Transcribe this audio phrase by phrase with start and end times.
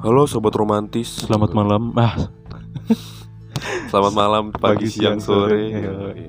[0.00, 1.24] Halo sobat romantis.
[1.24, 1.92] Selamat malam.
[1.94, 2.16] Ah,
[3.86, 5.62] Selamat malam, pagi, Pagi, siang, siang, sore.
[5.68, 6.24] sore.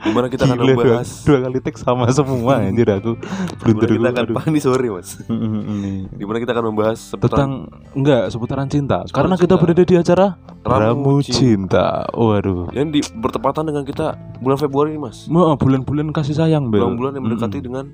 [0.00, 3.20] Di mana kita akan gila, dua, membahas dua kali tek sama semua anjir aku.
[3.62, 3.84] Dulu.
[3.84, 4.36] kita akan aduh.
[4.36, 5.96] pagi sore mas Mm, mm, mm.
[6.16, 7.52] Di mana kita akan membahas seputar Tentang
[7.92, 9.04] enggak seputaran cinta.
[9.06, 9.60] Karena kita cinta.
[9.60, 10.26] berada di acara
[10.60, 12.08] Ramu Ramu Cinta.
[12.10, 12.72] Waduh.
[12.72, 14.06] Yang di, bertepatan dengan kita
[14.40, 16.80] bulan Februari mas Mau bulan-bulan kasih sayang, Bel.
[16.80, 17.64] Bulan-bulan yang mendekati Mm.
[17.64, 17.84] dengan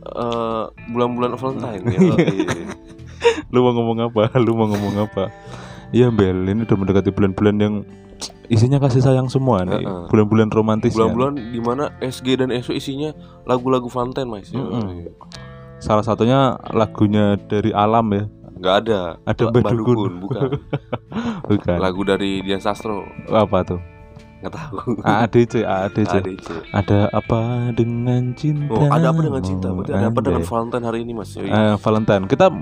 [0.00, 2.00] eh, Bulan-bulan Valentine ya.
[3.50, 3.52] Iya.
[3.52, 4.22] Lu mau ngomong apa?
[4.44, 5.34] Lu mau ngomong apa?
[5.90, 6.46] Iya, Bel.
[6.46, 7.74] Ini udah mendekati bulan-bulan yang
[8.46, 9.82] isinya kasih sayang semua nih.
[10.06, 10.94] Bulan-bulan romantis.
[10.94, 11.02] ya.
[11.02, 13.10] Bulan-bulan di mana SG dan SO isinya
[13.42, 14.58] lagu-lagu Valentine mas ya.
[14.58, 15.10] Mm-mm.
[15.80, 18.24] Salah satunya lagunya dari Alam ya.
[18.60, 19.96] Nggak ada Ada La- Mbak Mbak Dukun.
[19.96, 20.40] Dukun, Bukan
[21.48, 21.76] Bukan.
[21.80, 23.80] Lagu dari Dian Sastro Apa tuh?
[24.44, 26.12] Nggak tahu AADC, AADC.
[26.20, 26.48] ADC
[26.84, 27.40] Ada apa
[27.72, 28.68] dengan cinta?
[28.68, 29.72] Oh, ada apa dengan cinta?
[29.72, 30.42] Berarti ada apa dengan.
[30.44, 31.32] Valentine hari ini, Mas?
[31.32, 31.48] Yoi.
[31.48, 32.24] Eh, Valentine.
[32.28, 32.52] Kita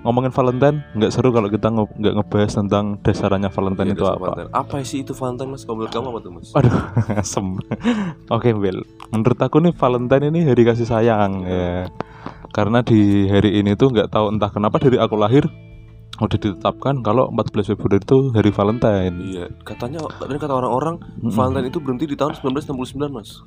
[0.00, 4.14] ngomongin Valentine nggak seru kalau kita nge- nggak ngebahas tentang dasarannya Iya, Valentine itu dasar
[4.14, 4.24] apa.
[4.24, 4.50] Valentine.
[4.52, 5.62] Apa sih itu Valentine, Mas?
[5.62, 6.48] Kalau menurut kamu apa tuh, Mas?
[6.52, 6.74] Aduh,
[7.20, 7.46] asem.
[8.28, 8.78] Oke, Bel.
[9.08, 11.86] Menurut aku nih Valentine ini hari kasih sayang ya.
[12.48, 15.44] Karena di hari ini tuh nggak tahu entah kenapa dari aku lahir
[16.18, 19.14] udah ditetapkan kalau 14 Februari itu hari Valentine.
[19.22, 21.30] Iya, katanya dan kata orang-orang Mm-mm.
[21.30, 23.38] Valentine itu berhenti di tahun 1969, Mas.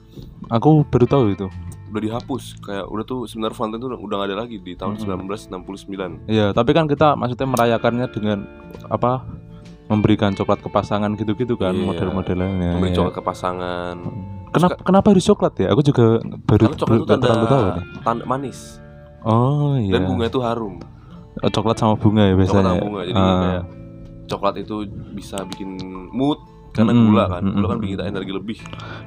[0.48, 1.48] Aku baru tahu itu.
[1.92, 2.44] Udah dihapus.
[2.58, 5.28] Kayak udah tuh sebenarnya Valentine itu udah, gak ada lagi di tahun Mm-mm.
[5.28, 6.26] 1969.
[6.26, 8.40] Iya, tapi kan kita maksudnya merayakannya dengan
[8.88, 9.28] apa?
[9.86, 11.84] Memberikan coklat ke pasangan gitu-gitu kan Iya.
[11.84, 12.80] model-modelannya.
[12.80, 12.98] Memberi Iya.
[12.98, 13.96] coklat ke pasangan.
[14.50, 15.68] Kenapa kenapa harus coklat ya?
[15.70, 17.86] Aku juga baru Karena coklat itu tanda, tahu nih.
[18.00, 18.60] tanda manis
[19.22, 19.94] Oh iya.
[19.94, 20.80] dan bunga itu harum.
[21.38, 22.56] Oh, coklat sama bunga ya biasanya.
[22.56, 23.02] Coklat sama bunga.
[23.04, 23.40] Jadi Ah.
[23.42, 23.64] kayak
[24.28, 24.76] coklat itu
[25.12, 25.70] bisa bikin
[26.10, 26.40] mood
[26.72, 27.44] karena Mm-mm, gula kan.
[27.44, 27.82] Gula kan mm-mm.
[27.82, 28.58] bikin kita energi lebih.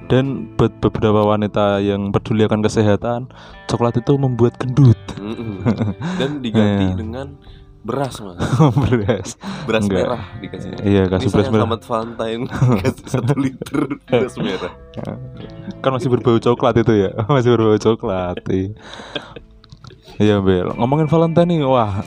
[0.06, 3.20] Dan buat beberapa wanita yang peduli akan kesehatan,
[3.66, 4.98] coklat itu membuat gendut.
[5.16, 5.64] Mm-mm.
[6.16, 6.96] Dan diganti Iya.
[6.96, 7.26] dengan
[7.80, 8.40] beras, Mas.
[8.88, 9.28] Beras.
[9.64, 10.08] beras Enggak.
[10.08, 10.68] merah dikasih.
[10.80, 11.60] Iya, kasih Ini beras merah.
[11.60, 12.42] selamat Valentine
[12.80, 14.72] kasih satu liter beras merah.
[15.80, 17.10] Kan masih berbau coklat itu ya.
[17.26, 18.40] masih berbau coklat.
[18.48, 18.72] Iya.
[20.14, 20.70] Iya, Bel.
[20.72, 22.00] Ngomongin Valentine nih, wah,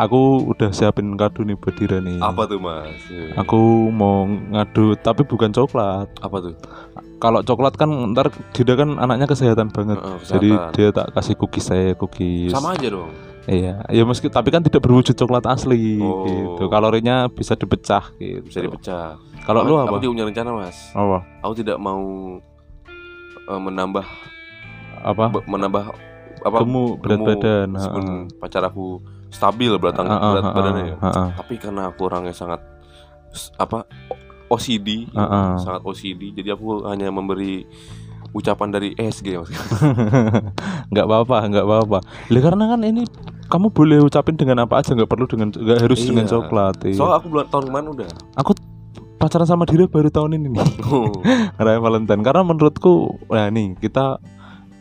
[0.00, 2.16] aku udah siapin kado nih buat Dira nih.
[2.18, 2.88] Apa tuh mas?
[3.36, 3.60] Aku
[3.92, 6.08] mau ngadu tapi bukan coklat.
[6.18, 6.54] Apa tuh?
[7.20, 10.00] Kalau coklat kan ntar Dira kan anaknya kesehatan banget.
[10.24, 12.50] Jadi dia tak kasih cookies saya cookies.
[12.50, 13.12] Sama aja dong.
[13.44, 16.24] Iya, ya meski tapi kan tidak berwujud coklat asli Oh.
[16.24, 16.64] gitu.
[16.68, 18.44] Kalorinya bisa dipecah gitu.
[18.46, 19.16] Bisa dipecah.
[19.44, 19.96] Kalau lu apa?
[19.96, 20.76] Aku punya rencana mas.
[20.92, 21.24] Apa?
[21.44, 22.00] Aku tidak mau
[23.48, 24.04] eh, menambah
[25.00, 25.24] Apa?
[25.48, 25.84] menambah
[26.40, 26.56] apa?
[26.60, 27.68] Gemuk berat badan.
[27.76, 28.20] heeh.
[28.36, 29.00] pacar aku
[29.30, 30.96] stabil berat, Heeh, berat heeh, badannya ya.
[31.00, 31.28] heeh.
[31.38, 32.60] Tapi karena aku orangnya sangat
[33.56, 33.86] apa
[34.46, 35.06] OCD,
[35.56, 36.34] sangat OCD.
[36.34, 37.62] Jadi aku hanya memberi
[38.30, 39.50] ucapan dari ESG mas.
[40.92, 41.98] Nggak apa-apa, nggak apa-apa.
[42.28, 43.02] Lah karena kan ini
[43.46, 46.32] kamu boleh ucapin dengan apa aja, nggak perlu dengan nggak harus dengan Iya.
[46.32, 46.76] coklat.
[46.84, 46.94] Iya.
[46.94, 48.08] Soalnya aku bulan tahun kemarin udah.
[48.36, 48.50] Aku
[49.18, 50.66] pacaran sama Dira baru tahun ini nih.
[50.86, 51.10] Oh,
[51.62, 52.22] Raya Valentine.
[52.22, 52.94] Karena menurutku,
[53.26, 54.18] nah nih kita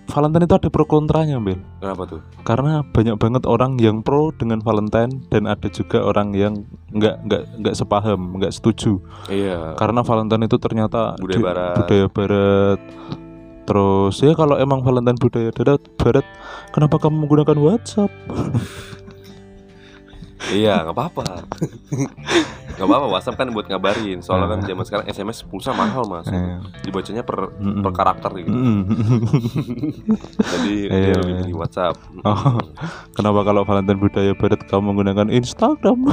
[0.10, 1.62] Valentine itu ada pro kontranya, Bel.
[1.78, 2.22] Kenapa tuh?
[2.42, 7.44] karena banyak banget orang yang pro dengan Valentine dan ada juga orang yang nggak nggak
[7.62, 9.78] nggak sepaham nggak setuju Iya.
[9.78, 11.76] karena Valentine itu ternyata Budaya barat.
[11.78, 12.80] budaya barat
[13.64, 16.26] terus ya kalau emang Valentine budaya barat barat
[16.70, 18.10] kenapa kamu menggunakan WhatsApp
[20.50, 21.46] Iya, nggak apa-apa.
[22.80, 23.08] Nggak apa-apa.
[23.10, 24.18] WhatsApp kan buat ngabarin.
[24.20, 26.26] Soalnya kan zaman sekarang SMS pulsa mahal mas.
[26.26, 27.84] Eh, Dibacanya per mm-mm.
[27.84, 28.50] per karakter gitu.
[28.50, 28.82] Mm.
[30.50, 31.00] Jadi Iya.
[31.06, 31.96] dia lebih milih WhatsApp.
[32.22, 32.56] Oh.
[33.14, 36.08] kenapa kalau Valentine budaya barat kamu menggunakan Instagram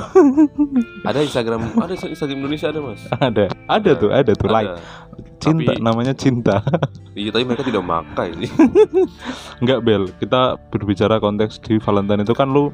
[1.09, 3.01] Ada Instagram, ada Instagram Indonesia ada mas.
[3.13, 4.71] ada ada tuh ada tuh like
[5.39, 6.63] cinta Tapi- namanya cinta
[7.17, 8.51] Iya, tapi mereka tidak makai sih.
[9.57, 12.69] Enggak Bel, kita berbicara konteks di Valentine itu kan lu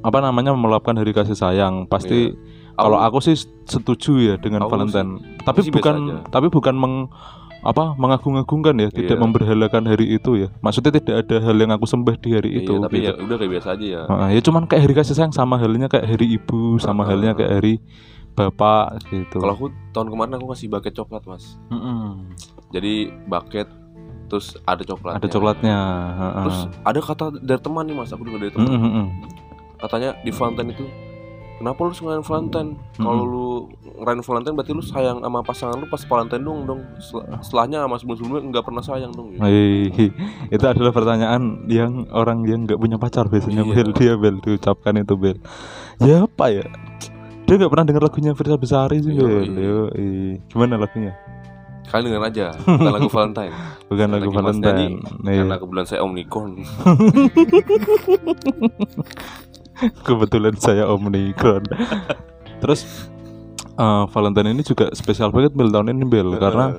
[0.00, 1.86] apa namanya meluapkan hari kasih sayang.
[1.88, 2.32] Pasti
[2.78, 3.34] kalau aku sih
[3.66, 5.18] setuju ya dengan Aku Valentine.
[5.42, 5.96] Tapi sih biasa bukan
[6.30, 6.94] tapi bukan meng
[7.58, 9.22] apa mengagung-agungkan ya, tidak Iya.
[9.26, 10.48] memberhalakan hari itu ya.
[10.62, 12.70] Maksudnya tidak ada hal yang aku sembah di hari itu.
[12.78, 13.10] Iya, tapi gitu.
[13.10, 14.02] ya udah kayak biasa aja ya.
[14.06, 17.10] Heeh, ya cuman kayak hari kasih sayang sama halnya kayak hari ibu, sama Heeh.
[17.18, 17.74] halnya kayak hari
[18.38, 19.42] bapak gitu.
[19.42, 21.58] Kalau aku tahun kemarin aku kasih bucket coklat mas.
[21.74, 22.30] Mm-mm.
[22.70, 23.66] Jadi bucket
[24.30, 25.18] terus ada coklat.
[25.18, 25.78] ada coklatnya.
[26.46, 28.70] Terus ada kata dari teman nih mas, aku dengar dari teman.
[28.70, 29.06] Mm-mm.
[29.78, 30.86] Katanya di Valentine itu
[31.58, 32.70] Kenapa lu ngerayain Valentine?
[32.94, 33.26] Kalau Mm-mm.
[33.26, 33.46] lu
[33.98, 36.80] ngerayain Valentine berarti lu sayang sama pasangan lu pas Valentine dong dong.
[36.98, 39.34] Sel- Setelahnya sama sebelum-sebelumnya nggak pernah sayang dong.
[39.34, 39.42] Gitu.
[39.42, 39.90] Hei,
[40.54, 43.74] itu adalah pertanyaan yang orang yang nggak punya pacar biasanya Iya.
[43.74, 45.42] Bel dia Bel diucapkan itu Bel.
[45.98, 46.62] Ya apa ya?
[47.42, 49.10] Dia nggak pernah dengar lagunya Firsa Besari sih.
[49.10, 49.50] Bel.
[49.50, 50.38] Yoi.
[50.46, 51.18] Gimana lagunya?
[51.90, 53.54] Kalian dengar aja, bukan lagu Valentine.
[53.90, 54.94] Bukan lagu Valentine.
[55.26, 55.42] Iya.
[55.42, 56.62] Karena kebetulan saya omnicorn.
[60.06, 61.64] Kebetulan saya Omnicron.
[62.58, 62.84] Terus
[63.74, 66.74] eh, Valentine ini juga spesial banget Bel tahun ini Bel karena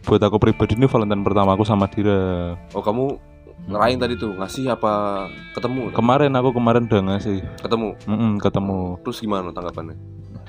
[0.00, 2.56] buat aku pribadi ini Valentine pertama aku sama Dira.
[2.72, 3.20] Oh kamu
[3.68, 5.92] ngerain tadi tuh ngasih apa ketemu?
[5.92, 7.94] Kemarin aku kemarin udah ngasih ketemu.
[8.08, 8.96] Mm-mm, ketemu.
[9.04, 9.96] Terus gimana tanggapannya?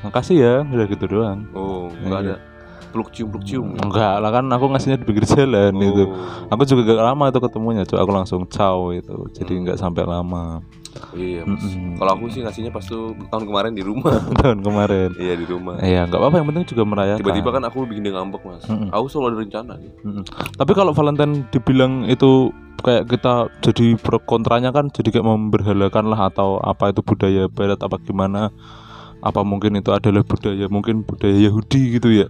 [0.02, 1.46] Makasih ya, udah gitu doang.
[1.54, 2.34] Oh nggak Iya.
[2.34, 2.36] ada
[2.92, 3.66] peluk cium peluk cium.
[3.74, 6.04] Enggak lah kan aku ngasihnya di pinggir jalan itu.
[6.06, 7.98] Oh, Aku juga gak lama itu ketemunya, cuy.
[7.98, 9.16] Aku langsung ciao itu.
[9.32, 9.62] Jadi Hmm.
[9.64, 10.60] nggak sampai lama
[11.16, 11.64] iya mas.
[11.64, 11.96] Mm-mm.
[11.96, 14.12] Kalau aku sih ngasihnya pas tuh tahun kemarin di rumah.
[14.44, 15.16] tahun kemarin.
[15.16, 15.80] iya di rumah.
[15.80, 17.20] Iya, nggak apa-apa yang penting juga merayakan.
[17.24, 18.64] Tiba-tiba kan aku bikin dia ngambek mas.
[18.68, 18.92] Mm-mm.
[18.92, 19.74] Aku selalu ada rencana.
[19.80, 19.96] Gitu.
[20.04, 20.24] Mm-mm.
[20.60, 22.52] Tapi kalau Valentine dibilang itu
[22.82, 27.78] kayak kita jadi pro kontranya kan jadi kayak memberhalakan lah atau apa itu budaya barat
[27.78, 28.50] apa gimana
[29.22, 32.28] apa mungkin itu adalah budaya mungkin budaya Yahudi gitu ya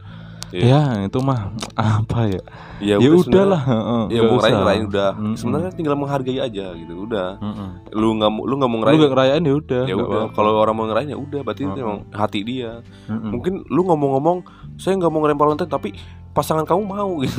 [0.52, 1.00] Iya.
[1.00, 2.42] ya itu mah apa ya
[2.82, 3.62] Ya, ya udah udahlah
[4.10, 5.10] Ya mau ngerayain ngerayain udah.
[5.14, 5.36] Mm-mm.
[5.38, 6.94] Sebenarnya tinggal menghargai aja gitu.
[7.06, 7.38] Udah.
[7.38, 7.70] Mm-mm.
[7.94, 8.98] Lu nggak mau lu nggak mau lu ngerayain.
[8.98, 10.24] nggak ngerayain ya udah ya udah.
[10.34, 11.40] Kalau orang mau ngerayain ya udah.
[11.46, 11.86] Berarti itu Mm-mm.
[11.86, 12.82] emang hati dia.
[13.06, 13.30] Mm-mm.
[13.32, 14.38] Mungkin lu ngomong-ngomong
[14.76, 15.90] saya nggak mau ngerayain Valentine tapi
[16.32, 17.38] pasangan kamu mau gitu.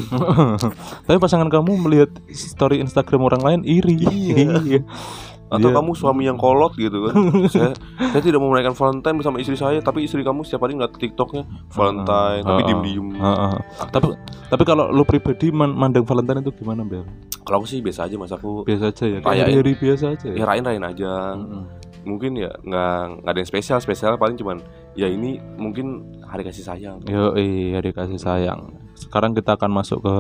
[1.11, 4.81] tapi pasangan kamu melihat story Instagram orang lain iri Iya.
[5.53, 5.77] Atau Iya.
[5.77, 7.15] kamu suami yang kolot gitu kan.
[7.53, 7.71] saya
[8.01, 11.45] saya tidak mau merayakan Valentine bersama istri saya tapi istri kamu setiap hari ngeliat TikToknya
[11.69, 12.69] Valentine tapi Heeh.
[12.73, 13.09] diem-diem.
[13.15, 13.55] Heeh.
[13.87, 14.07] tapi
[14.49, 17.05] tapi kalau lu pribadi man- mandang Valentine itu gimana Bel
[17.43, 20.43] Kalau aku sih biasa aja mas aku biasa aja ya kayak hari-hari biasa aja ya
[20.43, 21.13] rayain-rayain aja.
[21.35, 21.63] Mm-mm.
[22.03, 24.59] Mungkin ya nggak nggak ada yang spesial spesial paling cuman
[24.95, 26.99] ya ini mungkin hari kasih sayang.
[27.05, 28.73] Yo, iya dikasih sayang.
[28.95, 30.17] Sekarang kita akan masuk ke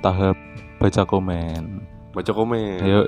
[0.00, 0.36] tahap
[0.76, 1.84] baca komen.
[2.16, 2.80] Baca komen.
[2.80, 3.04] Yo,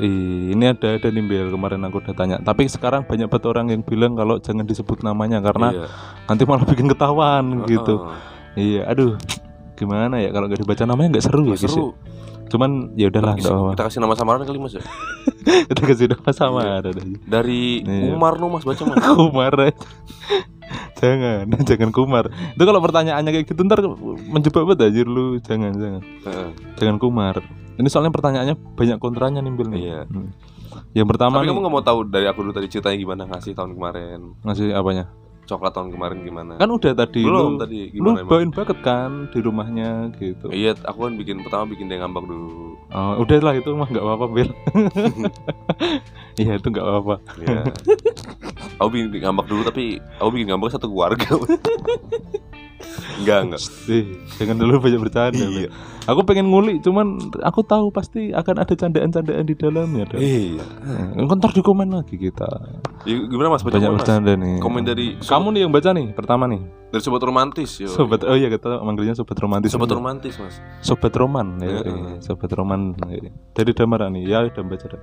[0.52, 2.36] ini ada ada nih Bel kemarin aku udah tanya.
[2.38, 5.86] Tapi sekarang banyak banget orang yang bilang kalau jangan disebut namanya karena Iya.
[6.28, 8.04] nanti malah bikin ketahuan gitu.
[8.04, 8.76] Heeh.
[8.76, 9.16] Iya, aduh.
[9.74, 11.72] Gimana ya kalau nggak dibaca namanya nggak seru ya, Nggak guys.
[11.72, 11.86] seru.
[11.86, 11.92] ya?
[12.48, 13.70] Cuman ya udahlah Kita, apa-apa.
[13.72, 14.82] kita kasih nama samaran kali mas ya.
[15.68, 16.92] Kita kasih nama sama Iya.
[17.24, 18.12] Dari Iya.
[18.12, 19.00] Umar no mas baca mas.
[19.08, 19.72] Kumar aja.
[20.96, 22.24] jangan, jangan kumar.
[22.28, 23.80] Itu kalau pertanyaannya kayak gitu ntar
[24.28, 25.40] menjebak banget anjir lu.
[25.40, 26.02] Jangan, jangan.
[26.26, 26.48] Heeh.
[26.76, 27.36] Jangan kumar.
[27.78, 29.80] Ini soalnya pertanyaannya banyak kontranya nih Bil nih.
[29.80, 30.00] Iya.
[30.10, 30.30] Hmm.
[30.92, 33.52] Yang pertama Tapi nih kamu nggak mau tahu dari aku dulu tadi ceritanya gimana ngasih
[33.54, 34.20] tahun kemarin.
[34.42, 35.04] ngasih apanya?
[35.48, 36.52] Coklat tahun kemarin gimana?
[36.60, 38.28] Kan udah tadi Belum lu, tadi lu gimana emang?
[38.28, 39.90] bawain banget kan di rumahnya
[40.20, 40.46] gitu.
[40.52, 42.76] Iya, aku kan bikin pertama bikin dia ngambek dulu.
[42.92, 44.50] Oh, udah lah itu mah nggak apa-apa Bil.
[46.38, 47.14] Iya itu nggak apa-apa.
[47.40, 47.60] Iya.
[48.78, 49.84] aku bikin ngambek dulu tapi
[50.20, 51.26] aku bikin ngambek satu keluarga.
[53.18, 53.62] enggak, enggak.
[53.88, 54.04] Eh,
[54.36, 55.46] jangan dulu banyak bercanda.
[55.48, 55.70] Iya.
[56.08, 60.08] Aku pengen ngulik, cuman aku tahu pasti akan ada candaan-candaan di dalamnya.
[60.08, 60.16] Dan.
[60.16, 60.64] Iya.
[61.20, 62.48] Eh, ntar di komen lagi kita.
[63.04, 64.56] Ya, gimana Mas baca Banyak bercanda nih.
[64.56, 66.64] Komen dari Kamu nih yang baca nih pertama nih.
[66.88, 67.92] dari sobat romantis, yo.
[67.92, 69.68] Sobat oh iya kita manggilnya sobat romantis.
[69.68, 70.56] sobat romantis, Mas.
[70.80, 71.84] Sobat roman ya.
[71.84, 71.92] Heeh.
[71.92, 72.12] iya.
[72.24, 72.96] Sobat roman.
[73.12, 73.28] iya.
[73.52, 74.24] Dari Damara nih.
[74.24, 75.02] Ya udah baca dah.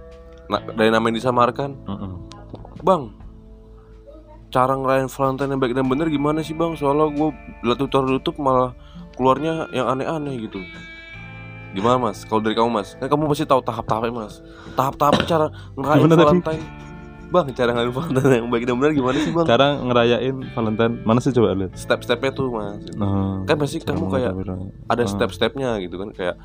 [0.50, 2.12] Nah, dari nama yang disamarkan, Heeh.
[2.82, 3.14] Bang.
[4.50, 6.74] Cara ngerayain Valentine yang baik dan bener gimana sih, Bang?
[6.74, 7.30] Soalnya gue
[7.62, 8.74] liat tutorial YouTube malah
[9.14, 10.58] keluarnya yang aneh-aneh gitu.
[11.76, 12.24] Gimana mas?
[12.24, 14.40] Kalau dari kamu mas, kan kamu pasti tahu tahap-tahapnya mas.
[14.74, 15.46] Tahap-tahap cara
[15.76, 16.08] ngerayain?
[16.08, 16.64] Valentine.
[17.26, 19.46] Bang, cara ngerayain Valentine yang baik dan bener gimana sih bang?
[19.46, 21.72] Cara ngerayain Valentine mana sih coba lihat?
[21.76, 22.80] Step-stepnya tuh mas.
[22.96, 24.32] Nah, Kan pasti kamu kayak
[24.86, 25.10] ada Ah.
[25.10, 26.36] step-stepnya gitu kan kayak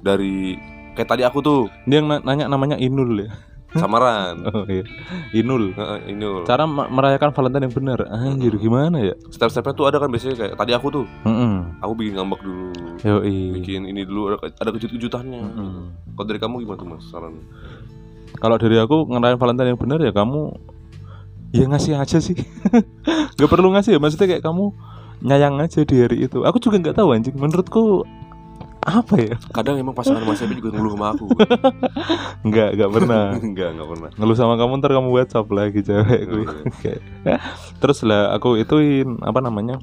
[0.00, 0.58] dari
[0.92, 3.30] kayak tadi aku tuh Dia yang na- nanya namanya Inul ya.
[3.76, 4.42] Samaran.
[4.50, 4.82] Oh iya.
[5.30, 5.70] Inul.
[5.76, 6.42] Heeh, ini loh.
[6.42, 7.98] Cara merayakan Valentine yang benar.
[8.10, 9.14] Anjir gimana ya?
[9.30, 11.54] Step-stepnya tuh ada kan biasanya kayak tadi aku tuh, Heeh.
[11.78, 12.68] aku bikin ngambek dulu,
[13.06, 13.38] Yoi.
[13.60, 15.40] bikin ini dulu ada, ada kejut-kejutannya.
[15.42, 15.82] Heeh.
[16.18, 17.34] Kalau dari kamu gimana tuh mas saran?
[18.40, 20.54] Kalau dari aku ngerayain Valentine yang benar ya kamu
[21.50, 22.38] ya ngasih aja sih.
[23.38, 24.70] Gak perlu ngasih ya maksudnya kayak kamu
[25.20, 26.42] nyayang aja di hari itu.
[26.48, 27.36] Aku juga nggak tahu anjing.
[27.36, 28.08] Menurutku
[28.80, 29.36] apa ya?
[29.52, 31.26] Kadang emang pasangan mas Ebi juga ngeluh sama aku.
[32.48, 33.24] Nggak nggak pernah.
[33.44, 34.10] enggak, enggak pernah.
[34.16, 36.44] Ngeluh sama kamu ntar kamu WhatsApp lagi cewek gue.
[36.82, 37.00] Kayak,
[37.78, 39.76] Terus lah aku ituin apa namanya?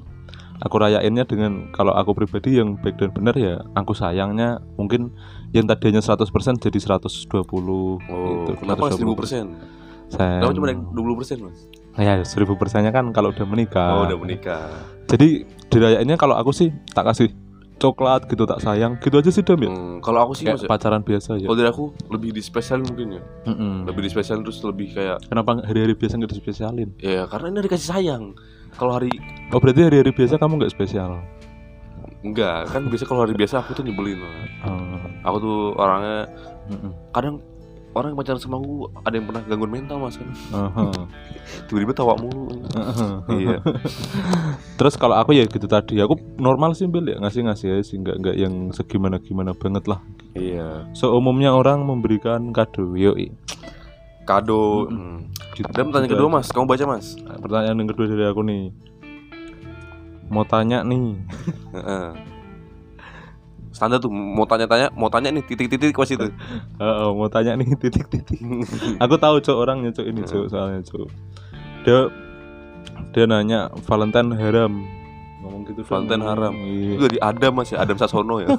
[0.57, 5.13] Aku rayainnya dengan kalau aku pribadi yang baik dan benar ya aku sayangnya mungkin
[5.53, 6.25] yang tadinya 100%
[6.57, 8.51] jadi 120 Oh, gitu.
[8.57, 8.97] kenapa 120%.
[8.97, 9.45] seribu persen?
[10.09, 10.41] Sayang.
[10.41, 11.59] Kenapa cuma naik dua puluh persen mas?
[11.93, 14.01] Ya, seribu persennya kan kalau udah menikah.
[14.01, 14.65] Oh, udah menikah.
[15.05, 17.29] Jadi dirayainnya kalau aku sih tak kasih
[17.77, 19.69] coklat gitu tak sayang gitu aja sih dam ya.
[19.69, 21.45] Hmm, kalau aku sih Kayak ya, pacaran biasa ya.
[21.45, 23.21] kalau dari aku lebih dispesialin mungkin ya.
[23.45, 23.85] Mm-mm.
[23.85, 26.89] Lebih dispesialin terus lebih kayak Kenapa hari-hari biasa nggak dispesialin?
[26.97, 28.23] ya karena ini dikasih sayang.
[28.75, 29.09] Kalau hari
[29.49, 31.21] Oh berarti hari-hari biasa kamu nggak spesial?
[32.17, 34.49] enggak kan biasa kalau hari biasa aku tuh nyebelin mas.
[34.65, 34.81] Oh.
[35.23, 36.25] Aku tuh orangnya
[36.67, 36.91] mm-mm.
[37.13, 37.39] kadang
[37.97, 40.29] orang yang pacaran sama aku ada yang pernah gangguan mental mas kan
[41.67, 42.53] tiba-tiba tawa mulu
[43.33, 43.57] iya
[44.77, 48.17] Terus kalau aku ya gitu tadi, aku normal sih Bel ya ngasih-ngasih aja sih, nggak
[48.21, 49.99] nggak yang segimana-gimana banget lah.
[50.37, 53.33] iya Seumumnya orang memberikan kado, yoi.
[54.27, 54.85] kado.
[54.85, 55.33] Hmm.
[55.57, 55.65] Gitu.
[55.73, 57.17] Dan pertanyaan kedua mas, kamu baca mas.
[57.41, 58.63] Pertanyaan yang kedua dari aku nih.
[60.29, 61.17] Mau tanya nih.
[63.71, 66.27] Standar tuh mau tanya-tanya, mau tanya nih titik-titik pas itu.
[66.81, 68.39] Heeh, mau tanya nih titik-titik.
[69.03, 71.07] aku tahu cok orangnya cok ini cok soalnya cok.
[71.83, 71.99] Dia
[73.13, 74.73] dia nanya Valentine haram.
[75.43, 75.89] Ngomong gitu dong.
[75.89, 76.53] Valentine haram.
[76.57, 76.91] Iya.
[76.97, 78.49] Itu dari Adam mas ya, Adam Sasono ya.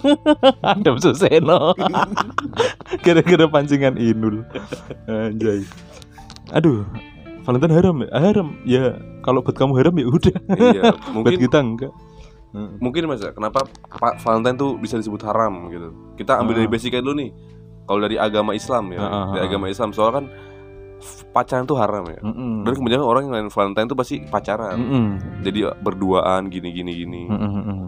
[0.63, 1.75] Adam Suseno.
[3.03, 4.47] Kira-kira pancingan Inul.
[5.11, 5.67] Anjay.
[6.55, 6.87] Aduh,
[7.45, 8.09] Valentine haram ya?
[8.15, 8.49] Haram.
[8.65, 8.85] Ya,
[9.25, 10.37] kalau buat kamu haram ya udah.
[10.57, 11.93] iya, buat mungkin kita enggak.
[12.49, 12.71] Heeh.
[12.79, 15.93] mungkin mas ya, kenapa Pak Valentine tuh bisa disebut haram gitu.
[16.15, 16.73] Kita ambil dari Ah.
[16.73, 17.31] basicnya dulu nih.
[17.85, 20.27] Kalau dari agama Islam ya, ah, dari agama Islam soalnya kan
[21.31, 22.21] pacaran tuh haram ya.
[22.21, 22.65] Mm-mm.
[22.65, 24.77] Dan kemudian orang yang lain Valentine tuh pasti pacaran.
[24.77, 25.07] Mm-mm.
[25.41, 27.23] Jadi berduaan gini gini gini.
[27.25, 27.81] Mm-mm, mm-mm.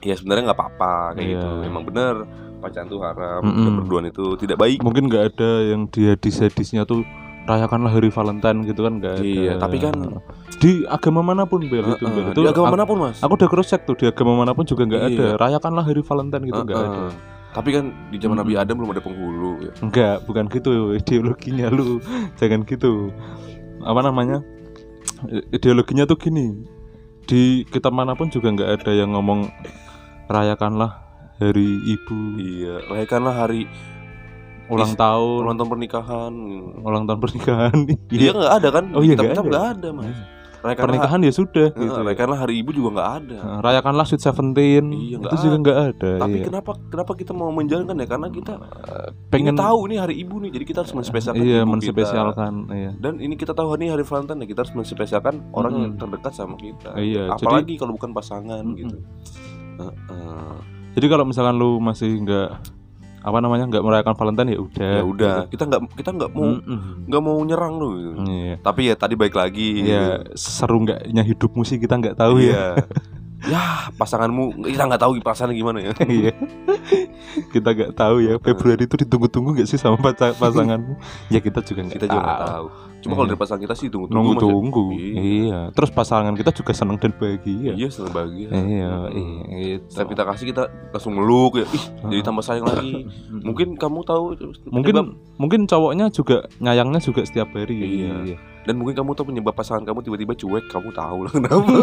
[0.00, 1.36] Ya sebenarnya nggak apa-apa kayak Iya.
[1.36, 1.48] gitu.
[1.64, 2.14] Emang bener
[2.58, 3.40] pacaran tuh haram.
[3.42, 3.60] Mm-mm.
[3.60, 4.78] Dan berduaan itu tidak baik.
[4.80, 7.02] Mungkin nggak ada yang di hadis-hadisnya tuh
[7.42, 9.24] rayakanlah hari Valentine gitu kan nggak ada.
[9.24, 10.22] Iya, tapi kan-
[10.62, 12.30] di agama mana pun bel itu, Heeh, Bel.
[12.30, 13.18] Itu di agama aku- mana pun mas.
[13.18, 15.26] Aku udah cross check tuh di agama mana pun juga nggak ada.
[15.34, 15.36] Iya.
[15.36, 16.88] Rayakanlah hari Valentine gitu nggak Heeh.
[16.88, 17.30] ada.
[17.52, 18.48] Tapi kan di zaman Mm-mm.
[18.48, 19.50] Nabi Adam belum ada penghulu.
[19.60, 19.72] Ya.
[19.78, 22.00] Enggak, bukan gitu ideologinya lu.
[22.40, 23.10] Jangan gitu.
[23.82, 24.40] Apa namanya?
[25.50, 26.62] Ideologinya tuh gini.
[27.22, 29.46] Di kitab mana pun juga nggak ada yang ngomong
[30.26, 31.02] rayakanlah
[31.36, 33.66] hari ibu, Iya, rayakanlah hari
[34.70, 36.32] ulang tahun, ulang tahun pernikahan.
[36.82, 37.76] ulang tahun pernikahan.
[38.12, 38.84] Iya nggak ada kan?
[38.94, 39.60] Oh iya, nggak ada.
[39.74, 40.16] ada mas.
[40.62, 42.00] Rayakanlah, Pernikahan ya sudah Heeh, gitu.
[42.06, 43.38] rayakanlah hari ibu juga nggak ada.
[43.42, 45.62] Nah, Rayakanlah Sweet Seventeen Iya, itu juga ada.
[45.66, 46.10] nggak ada.
[46.22, 46.44] Tapi iya.
[46.46, 48.06] kenapa kenapa kita mau menjalankan ya?
[48.06, 48.52] Karena kita
[49.26, 52.90] pengen pengen tahu ini hari ibu nih, jadi kita harus menspesialkan iya menspesialkan iya.
[52.94, 53.02] kita.
[53.02, 56.54] Dan ini kita tahu nih hari Valentine, ya kita harus menspesialkan orang yang terdekat sama
[56.54, 56.94] kita.
[56.94, 58.78] Iya, Apalagi kalau bukan pasangan Mm-mm.
[58.78, 58.96] gitu.
[59.82, 60.54] Heeh.
[60.94, 62.50] Jadi kalau misalkan lu masih nggak
[63.22, 64.92] apa namanya nggak merayakan Valentine ya udah.
[64.98, 66.48] ya udah, kita nggak kita nggak mau
[67.06, 68.12] nggak mau nyerang gitu.
[68.26, 68.54] Iya.
[68.58, 69.68] Tapi ya tadi baik lagi.
[69.86, 72.50] Iya, seru nggaknya hidupmu sih kita nggak tahu ya.
[72.50, 72.66] Iya.
[73.42, 75.92] ya pasanganmu kita nggak tahu perasaannya gimana ya.
[76.06, 76.34] Iya.
[77.54, 80.98] kita nggak tahu ya Februari itu ditunggu-tunggu nggak sih sama pasanganmu?
[81.34, 82.66] ya kita juga nggak kita juga nggak tahu.
[83.02, 83.18] Cuma Iya.
[83.18, 84.16] kalau dari pasangan kita sih tunggu tunggu.
[84.38, 84.84] Nunggu-tunggu.
[84.94, 85.12] Iya.
[85.20, 85.60] Iya.
[85.74, 87.74] Terus pasangan kita juga senang dan bahagia.
[87.74, 88.48] Iya senang bahagia.
[88.48, 89.10] Iya, Hmm.
[89.10, 89.84] iya, gitu.
[89.90, 91.66] Setiap kita kasih kita langsung meluk ya.
[91.68, 93.10] Ih, jadi tambah sayang lagi.
[93.46, 94.24] Mungkin kamu tahu
[94.66, 94.94] mungkin
[95.34, 98.38] mungkin cowoknya juga nyayangnya juga setiap hari Iya.
[98.62, 101.72] Dan mungkin kamu tahu penyebab pasangan kamu tiba-tiba cuek, kamu tahu lah kenapa.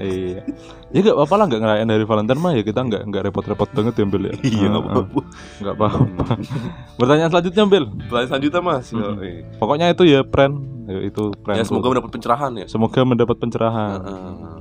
[0.00, 0.42] iya
[0.88, 3.94] ya nggak apa-apa lah nggak ngerayain dari Valentine mah ya kita nggak nggak repot-repot banget
[3.96, 5.20] ya Bel ya iya, nggak Heeh, apa-apa.
[5.60, 6.24] nggak apa-apa
[6.98, 8.86] pertanyaan selanjutnya Bel Pertanyaan selanjutnya Mas.
[8.88, 9.14] Mm-mm.
[9.16, 9.32] Yoi.
[9.56, 10.52] pokoknya itu ya pren
[10.84, 12.66] ya, itu pren Ya semoga mendapat pencerahan ya.
[12.66, 14.58] semoga mendapat pencerahan Heeh.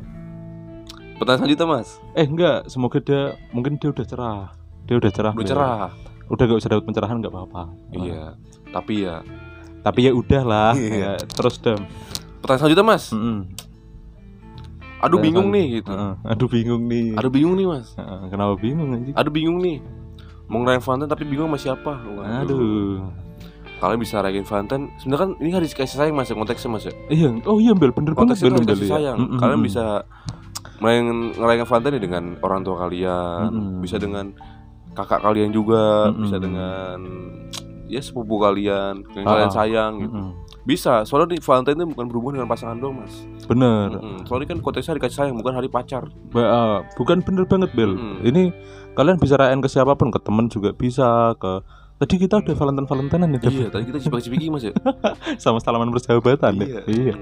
[1.16, 1.90] Pertanyaan selanjutnya Mas.
[2.14, 4.44] eh enggak semoga dia mungkin dia udah cerah
[4.84, 5.52] dia udah cerah Udah Bel.
[5.52, 5.90] cerah.
[6.26, 8.38] udah gak usah dapat pencerahan nggak apa-apa Iya.
[8.70, 9.18] Tapi ya.
[9.90, 11.18] Tapi ya udah lah Iya.
[11.18, 11.74] ya, terus deh
[12.40, 13.04] Pertanyaan selanjutnya Mas.
[13.12, 13.38] Mm-mm.
[15.00, 15.92] Aduh Pertanyaan bingung nih gitu.
[15.92, 17.88] Heeh, aduh bingung nih Aduh bingung nih Mas.
[17.96, 19.78] Heeh, kenapa bingung anjing Aduh bingung nih.
[20.46, 21.94] Mau ngerayain Valentine tapi bingung sama siapa.
[22.00, 22.40] Waduh.
[22.46, 23.00] aduh
[23.80, 24.92] Kalian bisa rayain Valentine.
[25.00, 26.94] Sebenarnya kan ini hari kasih sayang Mas ya konteksnya Mas ya.
[27.08, 28.92] Iya, oh iya Bel, bener banget Konteksnya Bel, hari Bel, kasih ya.
[28.92, 29.18] sayang.
[29.20, 29.68] Mm-mm, Kalian mm-mm.
[29.68, 29.86] bisa
[30.80, 33.80] main ngerayain Valentine ya dengan orang tua kalian, Mm-mm.
[33.80, 34.26] bisa dengan
[34.92, 36.24] kakak kalian juga, Mm-mm.
[36.24, 36.98] bisa dengan
[37.90, 39.56] ya sepupu kalian yang Ah, kalian ah.
[39.56, 40.14] sayang gitu.
[40.14, 40.32] Mm-mm.
[40.64, 43.26] Bisa, soalnya di Valentine itu bukan berhubungan dengan pasangan doang, Mas.
[43.50, 43.98] Bener.
[43.98, 44.30] Mm-mm.
[44.30, 46.06] Soalnya kan konteksnya hari kasih sayang, bukan hari pacar.
[46.30, 47.98] Ba- ah, bukan bener banget Bel.
[47.98, 48.18] Mm.
[48.24, 48.44] Ini
[48.94, 51.66] kalian bisa rayain ke siapa pun, ke temen juga bisa, ke
[52.00, 53.40] Tadi kita udah Valentine Valentinean ya.
[53.44, 54.72] Iya, tadi kita cipaki-cipiki, Mas ya.
[55.44, 56.80] sama salaman persahabatan ya.
[56.88, 57.20] Iya.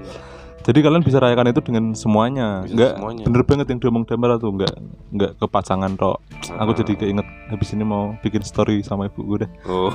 [0.58, 2.60] Jadi kalian bisa rayakan itu dengan semuanya.
[2.60, 3.24] Bisa Enggak semuanya.
[3.24, 4.74] bener banget yang diomong Damar tuh, enggak
[5.08, 6.18] enggak ke pasangan tok.
[6.50, 6.76] Aku Ah.
[6.76, 9.50] jadi keinget habis ini mau bikin story sama ibu gue deh.
[9.64, 9.88] Oh.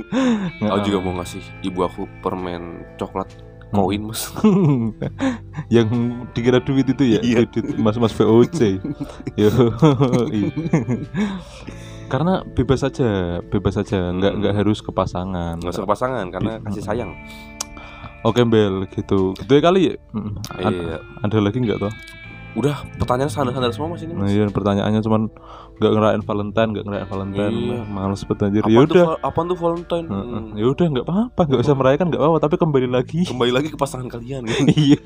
[0.70, 3.26] Aku juga mau ngasih ibu aku permen coklat
[3.70, 4.30] koin, Mas.
[5.74, 5.90] yang
[6.30, 7.42] dikira duit itu ya Iya.
[7.44, 8.78] duit mas-mas VOC
[9.34, 9.50] yo
[12.06, 13.08] karena bebas saja
[13.42, 14.38] bebas saja nggak Hmm.
[14.38, 17.10] nggak harus ke pasangan Nggak usah ke pasangan karena kasih sayang.
[18.24, 19.36] Oke bel gitu.
[19.36, 19.60] Gitu ya?
[19.62, 19.94] Kali ya
[20.58, 20.98] Iya.
[21.22, 21.92] ada lagi nggak toh
[22.54, 24.30] Udah pertanyaan standar-standar semua Mas ini, nah, Mas.
[24.30, 25.26] iya pertanyaannya cuman
[25.74, 27.78] nggak ngerayain Valentine nggak ngerayain Valentine Iya.
[27.84, 30.06] males banget anjir ya udah apaan tuh Valentine?
[30.06, 30.54] Hmm.
[30.54, 33.76] ya udah nggak apa-apa nggak usah merayakan nggak apa-apa tapi kembali lagi Kembali lagi ke
[33.76, 34.46] pasangan kalian.
[34.46, 34.70] gitu.
[34.86, 35.02] iya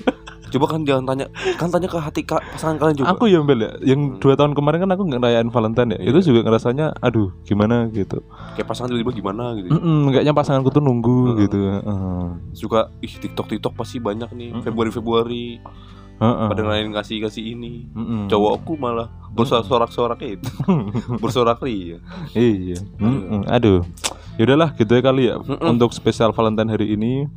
[0.49, 1.25] Coba kan jangan tanya,
[1.57, 3.09] kan tanya ke hati ka- pasangan kalian juga.
[3.11, 4.17] Aku ya Bel ya, yang Hmm.
[4.17, 5.99] dua tahun kemarin kan aku nggak ngerayain Valentine ya.
[5.99, 6.09] Iya.
[6.09, 8.25] Itu juga ngerasanya, aduh gimana gitu.
[8.53, 9.69] Kayak pasangan tiba-tiba gimana gitu.
[9.71, 11.37] Mm-mm, kayaknya pasanganku tuh nunggu Heeh.
[11.43, 11.59] gitu.
[11.61, 12.25] Heeh.
[12.51, 14.49] Suka ih TikTok TikTok pasti banyak nih.
[14.59, 15.45] Februari Februari
[16.19, 16.47] Heeh.
[16.51, 17.87] pada ngelain kasih kasih ini.
[17.91, 18.27] Mm-mm.
[18.27, 20.51] Cowokku malah bersorak-sorak itu.
[21.23, 22.03] Bersorak ria.
[22.31, 22.79] Iya.
[22.99, 23.47] Mm-mm.
[23.47, 23.87] Aduh.
[24.35, 25.73] Ya udahlah gitu ya kali ya Mm-mm.
[25.73, 27.27] untuk spesial Valentine hari ini.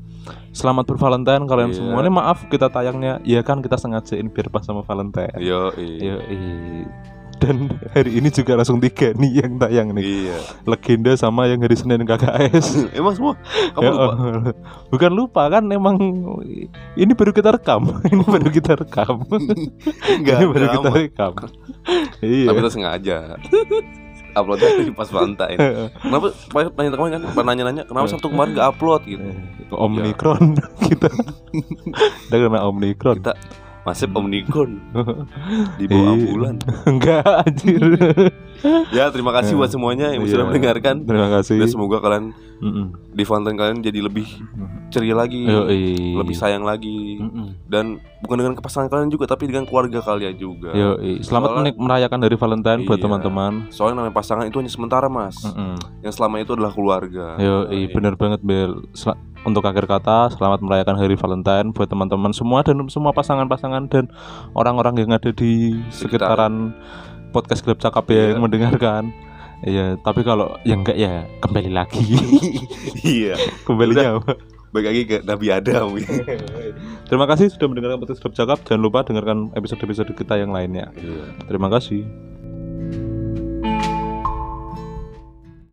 [0.53, 1.79] Selamat bervalentine kalian Iya.
[1.79, 1.99] semua.
[1.99, 5.35] Ini maaf kita tayangnya ya kan kita sengajain biar pas sama Valentine.
[5.39, 6.19] Yo, Yo,
[7.43, 10.05] Dan hari ini juga langsung tiga nih yang tayang nih.
[10.07, 10.39] Iya.
[10.63, 12.67] Legenda sama yang hari Senin KKS.
[12.99, 13.35] Emang semua?
[13.75, 14.15] Kamu Ya lupa?
[14.95, 15.99] Bukan lupa kan emang
[16.95, 17.99] ini baru kita rekam.
[18.13, 19.27] ini baru kita rekam.
[20.07, 21.33] Enggak, ini baru kita rekam.
[22.23, 22.47] iya.
[22.47, 23.17] Tapi itu sengaja.
[24.33, 25.59] Uploadnya di pas Valentine.
[25.99, 29.25] Kenapa banyak nanya kemarin kan pernah nanya-nanya kenapa Sabtu kemarin nggak upload gitu.
[29.29, 30.57] Eh, Omikron
[30.89, 31.11] kita.
[32.31, 33.21] Kita kena Omikron.
[33.21, 33.35] Kita
[33.83, 34.79] masih Omnicron
[35.79, 36.15] di bawah Iya.
[36.17, 36.57] ambulan.
[36.91, 37.83] Enggak anjir.
[38.95, 40.49] Ya, terima kasih buat semuanya yang sudah Iya.
[40.49, 41.03] mendengarkan.
[41.03, 41.59] Terima kasih.
[41.59, 42.31] Dan semoga kalian
[42.63, 42.95] Mm-mm.
[43.11, 44.23] di Valentine kalian jadi lebih
[44.87, 46.15] ceria lagi, Yoi.
[46.15, 47.19] lebih sayang lagi.
[47.19, 47.59] Mm-mm.
[47.67, 50.71] Dan bukan dengan pasangan kalian juga tapi dengan keluarga kalian juga.
[50.71, 51.27] Yoi.
[51.27, 53.05] Selamat Soalnya- merayakan hari Valentine buat Iya.
[53.05, 53.53] teman-teman.
[53.69, 55.35] Soalnya namanya pasangan itu hanya sementara, Mas.
[55.43, 55.75] Mm-mm.
[56.01, 57.27] Yang selama itu adalah keluarga.
[57.43, 57.87] Yoi, Iya.
[57.91, 58.87] bener banget Bel.
[58.95, 64.07] Sel- untuk akhir kata, selamat merayakan hari Valentine buat teman-teman semua dan semua pasangan-pasangan dan
[64.55, 66.71] orang-orang yang ada di sekitaran
[67.35, 68.27] podcast Gelap Cakap ya Iya.
[68.35, 69.03] yang mendengarkan.
[69.63, 72.03] Iya, tapi kalau yang enggak ya kembali lagi.
[73.07, 73.39] iya.
[73.63, 74.35] Kembalinya apa?
[74.73, 75.87] Baik lagi ke Nabi Adam.
[77.11, 78.59] Terima kasih sudah mendengarkan podcast Gelap Cakap.
[78.67, 80.91] Jangan lupa dengarkan episode-episode kita yang lainnya.
[80.99, 81.47] Iya.
[81.47, 82.03] Terima kasih.